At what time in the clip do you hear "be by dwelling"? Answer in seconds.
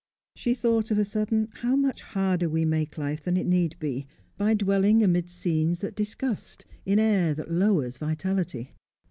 3.77-5.03